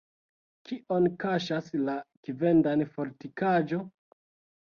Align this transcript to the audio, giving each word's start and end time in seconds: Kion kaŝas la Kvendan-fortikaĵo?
Kion 0.69 1.03
kaŝas 1.23 1.67
la 1.89 1.97
Kvendan-fortikaĵo? 2.29 3.83